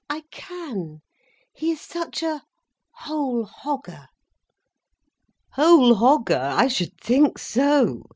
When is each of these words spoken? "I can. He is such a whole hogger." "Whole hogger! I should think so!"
"I 0.09 0.21
can. 0.31 1.03
He 1.53 1.69
is 1.73 1.79
such 1.79 2.23
a 2.23 2.41
whole 2.89 3.45
hogger." 3.45 4.07
"Whole 5.51 5.93
hogger! 5.93 6.41
I 6.55 6.67
should 6.69 6.99
think 6.99 7.37
so!" 7.37 8.09